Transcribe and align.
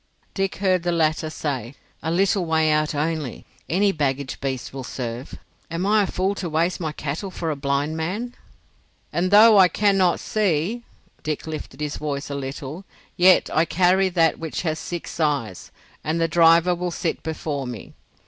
Dick 0.33 0.55
heard 0.55 0.81
the 0.81 0.91
latter 0.91 1.29
say: 1.29 1.75
"A 2.01 2.09
little 2.09 2.43
way 2.43 2.71
out 2.71 2.95
only. 2.95 3.45
Any 3.69 3.91
baggage 3.91 4.41
beast 4.41 4.73
will 4.73 4.83
serve. 4.83 5.35
Am 5.69 5.85
I 5.85 6.01
a 6.01 6.07
fool 6.07 6.33
to 6.41 6.49
waste 6.49 6.79
my 6.79 6.91
cattle 6.91 7.29
for 7.29 7.51
a 7.51 7.55
blind 7.55 7.95
man?" 7.95 8.33
"And 9.13 9.29
though 9.29 9.59
I 9.59 9.67
cannot 9.67 10.19
see'—Dick 10.19 11.45
lifted 11.45 11.81
his 11.81 11.97
voice 11.97 12.31
a 12.31 12.33
little—"yet 12.35 13.51
I 13.53 13.65
carry 13.65 14.09
that 14.09 14.39
which 14.39 14.63
has 14.63 14.79
six 14.79 15.19
eyes, 15.19 15.69
and 16.03 16.19
the 16.19 16.27
driver 16.27 16.73
will 16.73 16.89
sit 16.89 17.21
before 17.21 17.67
me. 17.67 17.93